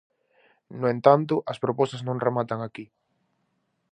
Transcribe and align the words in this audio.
No 0.79 0.87
entanto, 0.95 1.35
as 1.51 1.61
propostas 1.63 2.01
non 2.07 2.23
rematan 2.25 2.59
aquí. 2.63 2.85